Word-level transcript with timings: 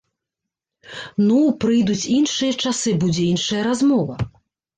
Ну, 1.27 1.37
прыйдуць 1.65 2.07
іншыя 2.17 2.57
часы, 2.65 2.95
будзе 3.05 3.23
іншая 3.35 3.61
размова. 3.71 4.19